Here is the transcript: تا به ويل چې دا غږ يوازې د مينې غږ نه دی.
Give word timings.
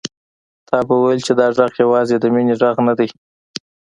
تا 0.67 0.77
به 0.87 0.95
ويل 1.01 1.19
چې 1.27 1.33
دا 1.39 1.47
غږ 1.57 1.73
يوازې 1.83 2.15
د 2.19 2.25
مينې 2.33 2.53
غږ 2.61 2.75
نه 2.87 2.93
دی. 2.99 3.09